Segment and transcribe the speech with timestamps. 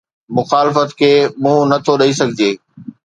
[0.37, 2.51] مخالفت کي منهن نه ٿو ڏئي سگهجي